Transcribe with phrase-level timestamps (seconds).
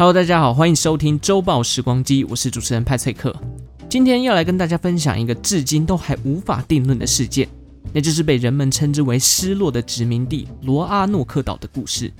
[0.00, 3.36] Hello，大家好，欢迎收听周报时光机，我是主持人派翠克。
[3.86, 7.46] 今天要来跟大家分享一个至今都还无法定论的事件，
[7.92, 12.10] 那就是被人们称之为失落的殖民地罗阿诺克岛的故事。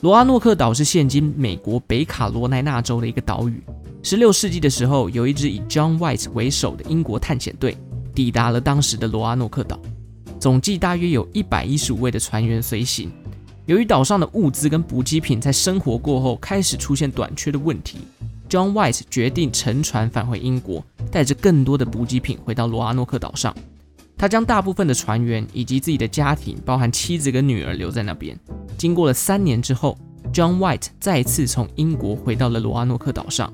[0.00, 3.62] 罗阿诺克岛是现今美国北卡罗来纳州的一个岛屿。
[4.02, 7.76] 十六世纪的时候，有一支以 John White 为首的英国探险队
[8.12, 9.78] 抵达了当时的罗阿诺克岛，
[10.40, 13.12] 总计大约有一百一十五位的船员随行。
[13.72, 18.00] 由于岛上的物资跟补给品在生活过后开始出现短缺的问题
[18.46, 23.56] ，John White 决定乘船返回英国，带着更多的补给品回到罗阿诺克岛上。
[24.18, 28.38] 他将大部分的船员以及自己的家庭，包含妻子跟女儿留在那边。
[28.76, 29.96] 经过了三年之后
[30.34, 33.50] ，John White 再次从英国回到了罗阿诺克岛上。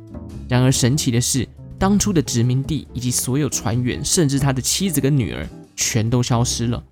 [0.48, 1.48] 然而神奇的是，
[1.78, 6.82] 当初的殖民地以及所有船员，甚至他的妻子跟女儿，全都消失了。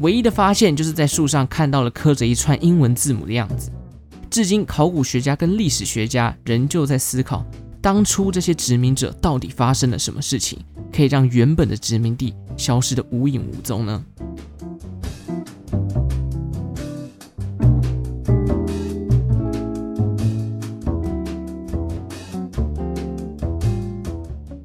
[0.00, 3.70] 唯一的发现就是在树上看到了刻着一串英文字母的样子。
[4.28, 7.46] 至今，考古学家跟历史学家仍旧在思考，
[7.80, 10.58] 当初这些殖民者到底发生了什么事情，
[10.92, 14.04] 可以让原本的殖民地消失的无影无踪呢？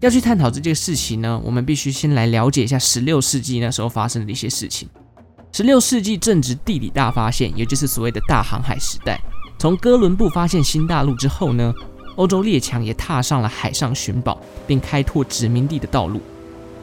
[0.02, 4.89] 要去探讨这件事情呢，我们必须先来了解一下十六世纪那时候发生的一些事情。
[5.59, 9.19] 十六世纪正值地理大发现，也就是所谓的大航海时代。
[9.57, 11.75] 从哥伦布发现新大陆之后呢，
[12.16, 16.21] 欧洲列强也踏上了海上寻宝并开拓殖民地的道路。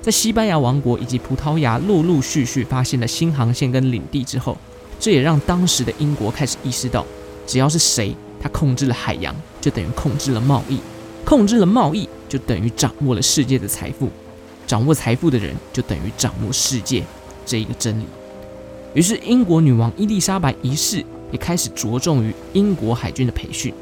[0.02, 4.54] 在西班牙王国以及葡萄牙陆陆续续发现了新航线跟领地之后，
[5.00, 7.02] 这也让当时的英国开始意识到，
[7.46, 10.78] 只要是谁他控制了海洋，就等于控制了贸易，
[11.24, 14.10] 控制了贸易就等于掌握了世界的财富，
[14.66, 17.02] 掌握财富的人就等于掌握世界
[17.46, 18.04] 这一个真理。
[18.96, 23.74] 于是，英国女王伊丽莎白一世也开始着重于英国海军的培训，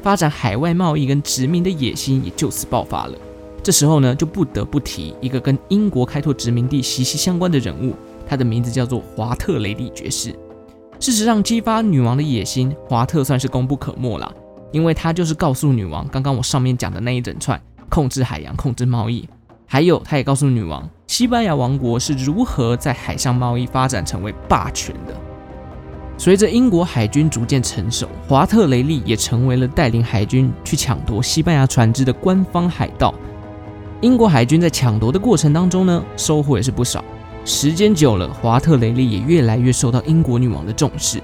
[0.00, 3.18] 发展海外贸易跟殖民的野心也就此爆发了。
[3.60, 7.92] 这时候呢，就不得不提一个跟英国开拓殖民地息息相关的人物，
[8.24, 10.32] 他的名字叫做华特雷利爵士。
[11.00, 14.32] 事实上，激发女王的野心，华特算是功不可没啦，
[14.70, 19.28] 因为他就是告诉女王，刚刚我上面讲的那一整串，控制海洋、控制贸易。
[19.72, 25.14] 还有，他也告诉女王，西班牙王国是如何在海上贸易发展成为霸权的。
[26.18, 33.14] 随着英国海军逐渐成熟，华特雷利也成为了带领海军去抢夺西班牙船只的官方海盗。
[34.02, 37.02] 英国海军在抢夺的过程当中呢，收获也是不少。
[37.46, 41.18] 时间久了，华特雷利也越来越受到英国女王的重视。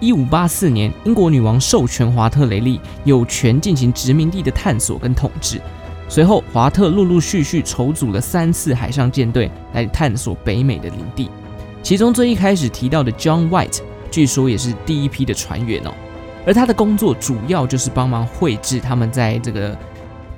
[0.00, 5.58] 一五八四年，英国女王授权华特雷利有权进行殖民地的探索跟统治。
[6.10, 11.30] 随后，华特陆陆续续筹组了三次海上舰队来探索北美的领地，
[11.84, 13.78] 其中最一开始提到的 John White，
[14.10, 15.92] 据说也是第一批的船员哦。
[16.44, 19.78] 而他的工作主要就是帮忙绘制他们在这个啊、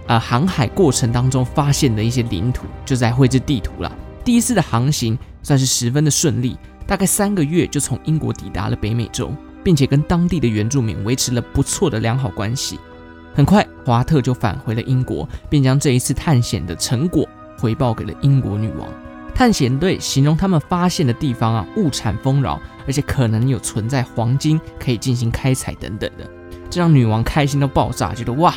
[0.09, 3.91] 呃、航海过程当中发现的一些领土，就在绘制地图了。
[4.23, 6.55] 第一次的航行算是十分的顺利，
[6.87, 9.33] 大概三个月就从英国抵达了北美洲，
[9.65, 12.79] 并且跟当地的原住民维持了不错的良好关系。
[13.35, 17.27] 很快，华特就返回了英国，并将这一次探险的成果
[17.59, 18.87] 回报给了英国女王。
[19.35, 26.29] 探险队形容他们发现的地方啊，物产丰饶，而且可能有存在黄金，可以进行开采等等的，
[26.69, 28.55] 这让女王开心到爆炸，觉得哇，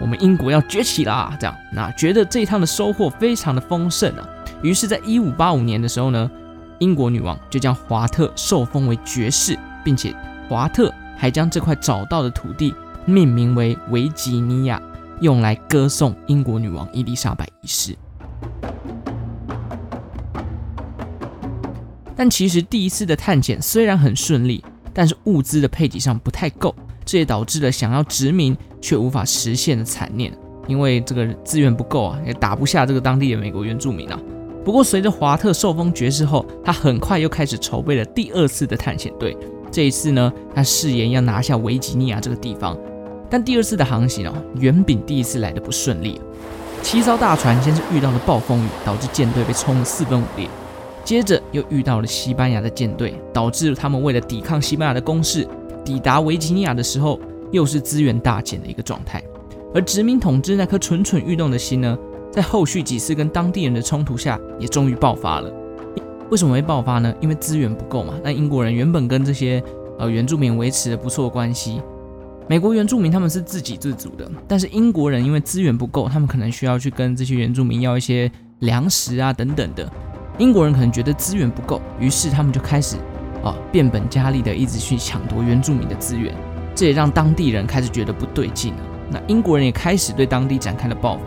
[0.00, 1.36] 我们英国要崛起啦！
[1.38, 4.28] 这样，那觉得这一趟的收获非常的丰盛啊。
[4.62, 6.28] 于是，在一五八五年的时候呢，
[6.80, 10.12] 英国女王就将华特受封为爵士，并且
[10.48, 12.74] 华特还将这块找到的土地。
[13.06, 14.82] 命名为维吉尼亚，
[15.20, 17.96] 用来歌颂英国女王伊丽莎白一世。
[22.16, 26.74] 但其实第一次的探险虽然很顺利，但是物资的配给上不太够，
[27.04, 30.36] 这也导致了想要殖民却无法实现的惨念。
[30.66, 34.18] 因为这个资源不够啊，也打不下这个当地的美国原住民啊。
[34.64, 39.36] 不过随着华特受封爵士后，他很快又开始筹备了第二次的探险队。
[39.70, 42.76] 这一次呢，他誓言要拿下维吉尼亚这个地方。
[43.28, 46.20] 但第二次的航行哦，远比第一次来的不顺利。
[46.82, 50.46] 七艘大船先是遇到了暴风雨，导致舰队被冲得四分五裂；
[51.04, 55.48] 接着又遇到了西班牙的舰队，导致他们为了抵抗西班牙的攻势，
[55.84, 57.18] 抵达维吉尼亚的时候
[57.50, 59.22] 又是资源大减的一个状态。
[59.74, 61.98] 而殖民统治那颗蠢蠢欲动的心呢，
[62.30, 65.50] 在后续几次跟当地人的冲突下，也终于爆发了。
[66.30, 67.12] 为什么会爆发呢？
[67.20, 68.14] 因为资源不够嘛。
[68.22, 69.62] 那英国人原本跟这些
[69.98, 71.80] 呃原住民维持的不错关系。
[72.48, 79.90] 美国原住民他们是自给自足的，但是英国人因为资源不够，他们可能需要去跟这些原住民要一些粮食啊等等的。
[80.38, 82.96] 英国人可能觉得资源不够，于是他们就开始
[83.42, 86.32] 啊，变本加厉的一直去抢夺原住民的资源，
[86.72, 88.80] 这也让当地人开始觉得不对劲了。
[89.10, 91.22] 那英国人也开始对当地展开了报复。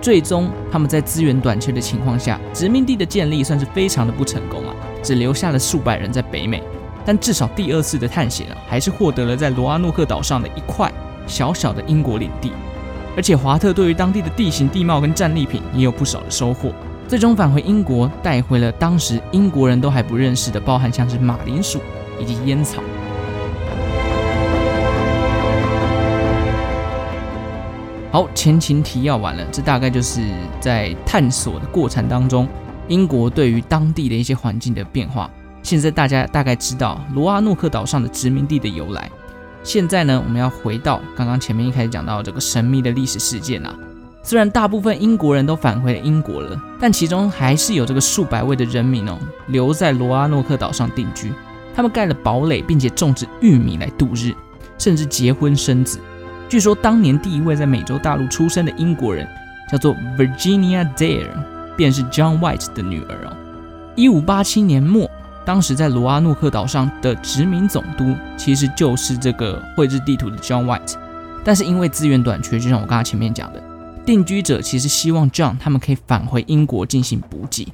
[0.00, 6.62] 最终，他们在资源短缺的情况下，殖民地的建立算是非常的不成功啊，只留下了数百人在北美。
[7.04, 10.90] 但至少第二次的探险啊，还是获得了在罗阿诺克岛上的一块
[11.26, 12.52] 小小的英国领地。
[13.16, 16.72] 而且华特对于当地的地形地貌跟战利品也有不少的收获。
[17.06, 21.80] 最终返回英国，带回了当时英国人都还不认识的，包含像是马铃薯
[22.18, 22.82] 以及烟草。
[28.10, 30.22] 好，前情提要完了，这大概就是
[30.60, 32.48] 在探索的过程当中，
[32.88, 35.30] 英国对于当地的一些环境的变化。
[35.64, 39.10] 现在大家大概知道罗阿诺克岛上的殖民地的由来。
[39.62, 43.74] 现在呢，我们要回到刚刚前面一开始讲到这个神秘的历史事件啊。
[44.22, 51.32] 虽然大部分英国人都返回了英国了，但其中还是有这个数百位的人民哦，留在罗阿诺克岛上定居。
[51.74, 54.34] 他们盖了堡垒，并且种植玉米来度日，
[54.76, 55.98] 甚至结婚生子。
[56.46, 59.26] 据说当年第一位在美洲大陆出生的英国人
[59.72, 61.26] 叫做 Virginia Dare，
[61.74, 63.36] 便是 John White 的女儿哦。
[63.96, 65.10] 一五八七年末，
[65.44, 70.94] 当时在罗阿诺克岛上的殖民总督其实就是这个绘制地图的 John White，
[71.44, 73.62] 但是因为资源短缺，就像我刚才前面讲的，
[74.06, 77.72] 定居者其实希望 John 他们可以返回英国进行补给。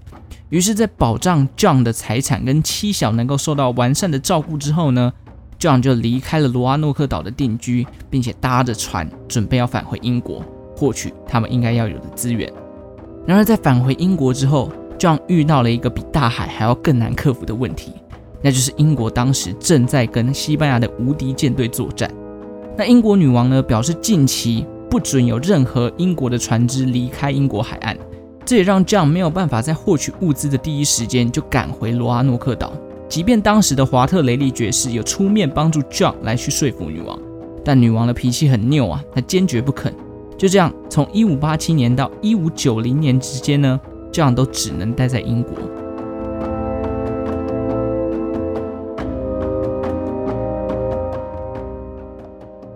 [0.49, 5.13] 于是，在保障 John 的财产跟妻小能够受到完善的照顾之后呢
[5.61, 10.45] ，John 就离开了罗阿诺克岛的定居，并且搭着船准备要返回英国，
[10.77, 12.53] 获取他们应该要有的资源。
[13.25, 17.93] 然而在返回英国之后，John 遇到了一个比大海还要更难克服的问题，
[18.43, 22.11] 那就是英国当时正在跟西班牙的无敌舰队作战。
[22.77, 27.97] 那英国女王呢，表示近期不准有任何英国的船只离开英国海岸，
[28.45, 32.73] 这也让 John 没有办法在获取物资的第一时间就赶回罗阿诺克岛。
[33.09, 37.19] 即便当时的华特雷利爵士有出面帮助 John 来去说服女王，
[37.65, 39.93] 但女王的脾气很拗啊，她坚决不肯。
[40.39, 43.79] 就这样，从一五八七年到一五九零年之间呢
[44.13, 45.55] ，John 都只能待在英国。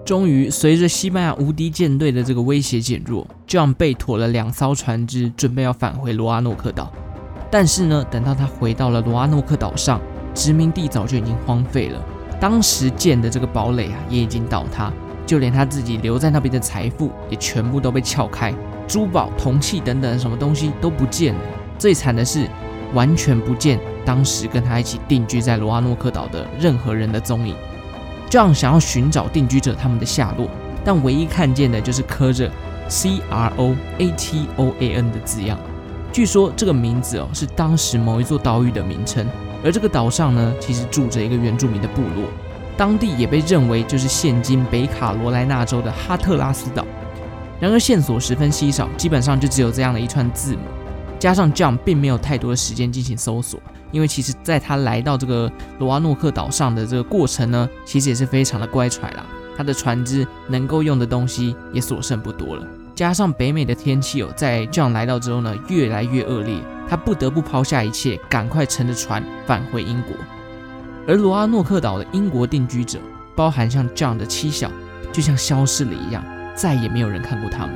[0.04, 6.92] 终于，随着西班牙无敌舰队的这个威胁减弱，John 备妥了两艘船只，准备要返回罗阿诺克岛。
[7.50, 9.98] 但是呢，等到他回到了罗阿诺克岛上，
[10.34, 12.04] 殖民地早就已经荒废了，
[12.38, 14.92] 当时建的这个堡垒啊也已经倒塌，
[15.26, 18.55] 就连他自己留在那边的财富也全部都被撬开，
[18.87, 21.41] 珠宝、铜器等等什么东西都不见了。
[21.79, 22.49] 最惨的是，
[22.93, 27.55] 完全不见当时跟他一起定居在罗阿诺克岛的任何人的踪影。
[28.31, 30.49] John 想要寻找定居者他们的下落，
[30.85, 32.50] 但唯一看见的就是刻着
[32.88, 35.59] C R O A T O A N 的字样。
[36.12, 39.27] 据说这个名字哦是当时某一座岛屿的名称。
[39.65, 42.29] 而这个岛上呢，其实住着一个原住民的部落，
[42.76, 46.85] 当地也被认为就是现今北卡罗来纳州的哈特拉斯岛。
[47.61, 50.61] 然而线索十分稀少，基本上就只有这样的一串字母。
[51.19, 53.59] 加上 John 并没有太多的时间进行搜索，
[53.91, 59.25] 因为其实在他来到这个罗阿诺克岛上的这个过程呢，其实也是非常的乖舛啦。
[59.56, 62.67] 他的船只能够用的东西也所剩不多了。
[62.94, 66.59] 加上北美的天气哦，在 John 来到之后呢，越来越恶劣，
[66.91, 70.15] 他不得不抛下一切，赶快乘着船返回英国。
[71.06, 72.99] 而罗阿诺克岛的英国定居者，
[73.37, 74.71] 包含像 John 的妻小，
[75.12, 77.75] 就像消失了一样，再也没有人看过他们。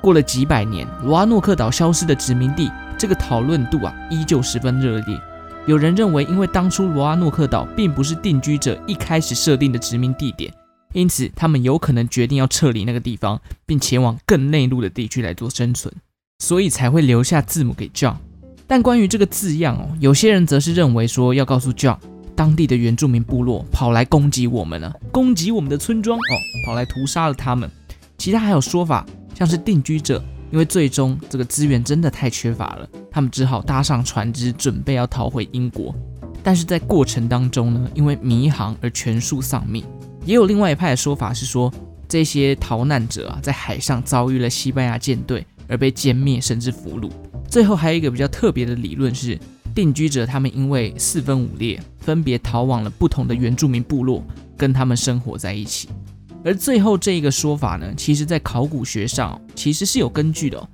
[0.00, 5.20] 过了几百年，罗阿诺克岛消失的殖民地，这个讨论度啊，依旧十分热烈。
[5.66, 10.52] 有人认为，因为当初罗阿诺克岛并不是定居者一开始设定的殖民地点，
[10.92, 15.92] 因此他们有可能决定要撤离那个地方，并前往更内陆的地区来做生存，
[16.44, 18.16] 所以才会留下字母给 John。
[18.66, 21.96] 但关于这个字样哦，有些人则是认为说要告诉 John，
[22.36, 26.34] 当地的原住民部落跑来攻击我们了，攻击我们的村庄哦，
[26.66, 27.70] 跑来屠杀了他们。
[28.18, 30.22] 其他还有说法，像是定居者。
[30.52, 35.92] 因为最终这个资源真的太缺乏了，他们只好搭上船只，准备要逃回英国。
[36.42, 39.82] 但是在过程当中呢，因为迷航而全数丧命。
[40.26, 41.72] 也有另外一派的说法是说，
[42.06, 47.10] 这些逃难者啊，在海上遭遇了西班牙舰队而被歼灭甚至俘虏。
[47.48, 49.38] 最后还有一个比较特别的理论是，
[49.74, 54.24] 定居者他们因为四分五裂，分别逃往了不同的原住民部落，
[54.56, 55.88] 跟他们生活在一起。
[56.44, 60.68] 而最后这一个说法呢，其实在考古学上其实是有根据的，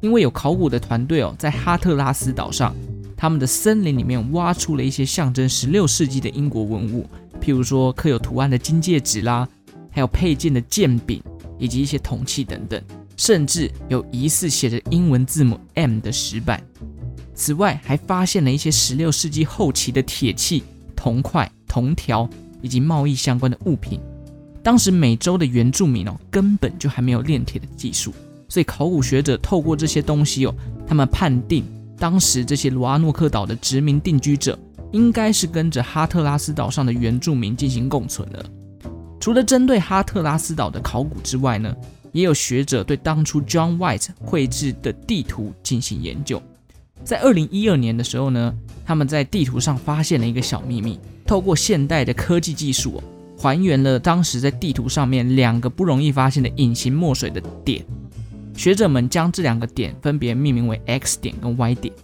[0.00, 2.74] 因为有考古的团队哦，在哈特拉斯岛上，
[3.16, 7.04] 他们的森林里面挖出了一些象征十六世纪的英国文物，
[7.40, 9.48] 譬如说刻有图案的金戒指啦，
[9.90, 11.20] 还有佩剑的剑柄，
[11.58, 12.80] 以及一些铜器等等。
[13.16, 16.62] 甚至有疑似写着英文字母 M 的石板。
[17.34, 22.28] 此外，还发现了一些十六世纪后期的铁器、铜块、铜条
[22.62, 24.00] 以及贸易相关的物品。
[24.62, 28.12] 当时美洲的原住民哦，根本就还没有炼铁的技术，
[28.48, 30.54] 所以考古学者透过这些东西哦，
[30.86, 31.64] 他们判定
[31.98, 34.58] 当时这些罗阿诺克岛的殖民定居者
[34.92, 38.44] 应该是跟着哈特拉斯岛上的原住民进行共存的。
[39.20, 41.74] 除了针对哈特拉斯岛的考古之外呢，
[42.16, 46.42] 也有学者对当初 John White 绘制的地图进行研究。
[47.04, 48.54] 在二零一二年的时候呢，
[48.86, 53.02] 他们在地图上发现了一个小秘密，透过现代的科技技术。
[53.38, 57.84] 还原了当时在地图上面两个不容易发现的隐形墨水的点，
[58.56, 61.94] 学者们将这两个点分别命名为 X 点跟 Y 点，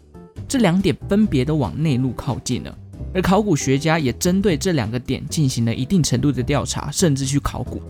[0.47, 2.79] 这两点分别都往内陆靠近了。
[3.15, 7.81] 而考古学家也针对这两个点进行了一定程度的调查，甚至去考古，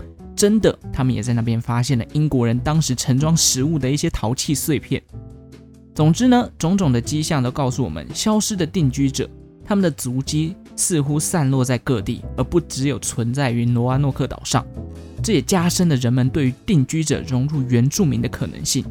[0.42, 5.00] 真的，他们也在那边发现了英国人当时盛装食物的一些陶器碎片。
[5.94, 9.30] 总之呢，种种的迹象都告诉我们，消失的定居者，
[9.64, 10.56] 他们的足迹。
[10.74, 14.66] 似乎散落在各地，而不只有存在于罗阿诺克岛上。
[15.22, 18.84] 这也加深了人们对于定居者融入原住民的可能性。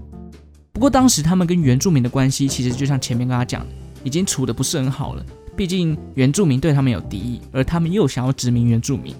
[0.72, 3.67] 不过，当时他们跟原住民的关系，其实就像前面跟他讲的，
[4.05, 5.25] 已经处得不是很好了。
[5.58, 9.13] 毕竟原住民对他们有敌意，而他们又想要殖民原住民。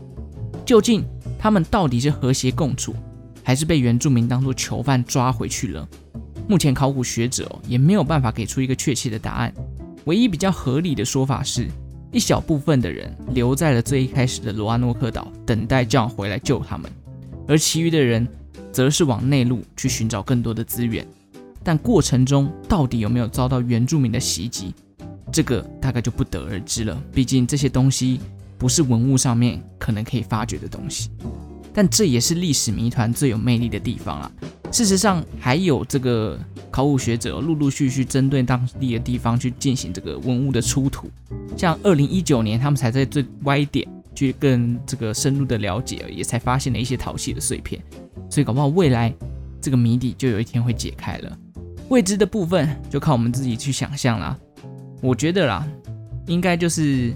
[0.64, 1.04] 究竟
[1.42, 2.94] 他们到底是和谐共处，
[3.44, 5.90] 还是被原住民当作囚犯抓回去了？
[6.48, 9.52] 目前考古学者也没有办法给出一个确切的答案。
[10.06, 11.68] 唯一比较合理的说法是，
[12.12, 16.92] 一小部分的人留在了最一开始的罗阿诺克岛，等待 John 回来救他们，
[17.48, 18.28] 而其余的人
[18.72, 21.04] 则是往内陆去寻找更多的资源。
[21.64, 24.76] 但过程中到底有没有遭到原住民的袭击，
[25.32, 27.02] 这个大概就不得而知了。
[27.12, 28.20] 毕竟这些东西
[28.62, 31.10] 不是文物上面可能可以发掘的东西。
[31.74, 34.32] 但这也是历史谜团最有魅力的地方啊！
[34.72, 36.38] 事实上，还有这个
[36.70, 41.10] 考古学者陆陆续续针对当地的地方去进行这个文物的出土，
[41.58, 47.82] 像二零一九年，他们才在最歪点去更这个深入的了解，也才发现了一些陶器的碎片。
[48.30, 49.12] 所以搞不好未来
[49.60, 51.38] 这个谜底就有一天会解开了。
[51.90, 54.38] 未知的部分就靠我们自己去想象啦。
[55.02, 55.68] 我觉得啦，
[56.28, 57.12] 应该就是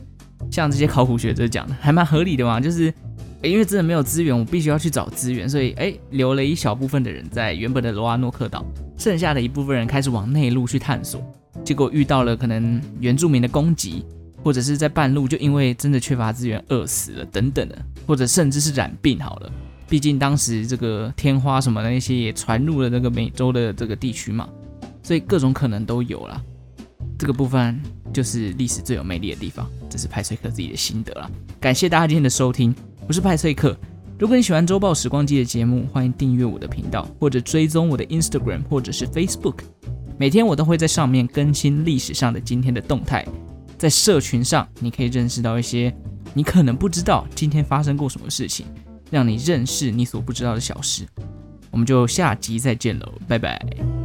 [0.51, 2.93] 像这些考古学者讲的，还蛮合理的嘛，就是。
[3.43, 8.65] 因为真的没有资源，我必须要去找资源，所以哎，留了一小部分的人在原本的罗阿诺克岛，
[8.97, 11.21] 剩下的一部分人开始往内陆去探索，
[11.63, 14.03] 结果遇到了可能原住民的攻击，
[14.43, 17.77] 或者是在半路就因为真的缺乏资源饿死了等等的，
[18.07, 19.51] 或者甚至是染病好了。
[19.87, 24.49] 毕竟当时这个天花什么的那些也传入了那个美洲的这个地区嘛，
[25.03, 26.41] 所以各种可能都有了。
[27.17, 27.79] 这个部分
[28.13, 31.29] 就是历史最有魅力的地方，这是派翠克自己的心得了。
[31.59, 32.75] 感谢大家今天的收听。
[33.07, 33.77] 我是派翠克。
[34.17, 39.59] 如果你喜欢《周报时光机》的节目，欢迎订阅我的频道，或者追踪我的 Instagram 或者是 Facebook。
[40.17, 43.25] 每天我都会在上面更新历史上的今天的动态。
[43.77, 45.93] 在社群上，你可以认识到一些
[46.33, 48.65] 你可能不知道今天发生过什么事情，
[49.11, 51.05] 让你认识你所不知道的小事。
[51.71, 54.04] 我们就下集再见喽，拜拜。